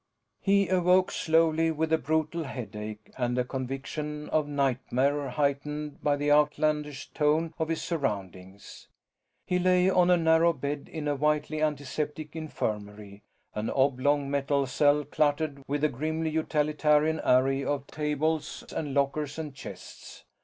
[0.41, 6.31] He awoke slowly with a brutal headache and a conviction of nightmare heightened by the
[6.31, 8.87] outlandish tone of his surroundings.
[9.45, 13.21] He lay on a narrow bed in a whitely antiseptic infirmary,
[13.53, 19.53] an oblong metal cell cluttered with a grimly utilitarian array of tables and lockers and
[19.53, 20.23] chests.